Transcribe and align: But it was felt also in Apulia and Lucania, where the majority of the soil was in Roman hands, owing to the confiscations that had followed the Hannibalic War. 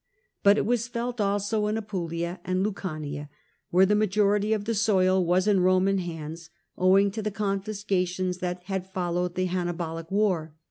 But 0.41 0.57
it 0.57 0.65
was 0.65 0.87
felt 0.87 1.21
also 1.21 1.67
in 1.67 1.77
Apulia 1.77 2.39
and 2.43 2.65
Lucania, 2.65 3.29
where 3.69 3.85
the 3.85 3.93
majority 3.93 4.51
of 4.51 4.65
the 4.65 4.73
soil 4.73 5.23
was 5.23 5.45
in 5.47 5.59
Roman 5.59 5.99
hands, 5.99 6.49
owing 6.75 7.11
to 7.11 7.21
the 7.21 7.29
confiscations 7.29 8.39
that 8.39 8.63
had 8.63 8.87
followed 8.89 9.35
the 9.35 9.45
Hannibalic 9.45 10.09
War. 10.09 10.55